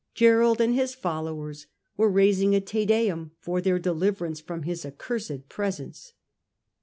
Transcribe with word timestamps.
Gerold 0.15 0.59
and 0.59 0.73
his 0.73 0.95
followers 0.95 1.67
were 1.95 2.09
raising 2.09 2.55
a" 2.55 2.61
Te 2.71 2.87
Deum" 2.87 3.33
for 3.43 3.61
their 3.61 3.77
deliverance 3.77 4.41
from 4.41 4.63
his 4.63 4.83
accursed 4.83 5.47
presence. 5.47 6.13